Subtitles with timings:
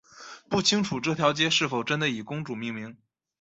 [0.49, 2.97] 不清楚这条街是否真的以公主命名。